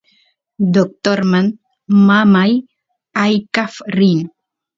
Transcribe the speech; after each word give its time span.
doctorman 0.77 1.45
mamay 2.07 2.51
aykaf 3.23 3.73
rin 3.97 4.19